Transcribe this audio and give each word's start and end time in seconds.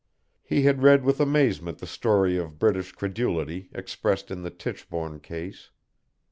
He 0.41 0.63
had 0.63 0.81
read 0.81 1.03
with 1.03 1.19
amazement 1.19 1.77
the 1.77 1.85
story 1.85 2.35
of 2.35 2.57
British 2.57 2.91
credulity 2.91 3.69
expressed 3.71 4.31
in 4.31 4.41
the 4.41 4.49
Tichborne 4.49 5.19
Case. 5.19 5.69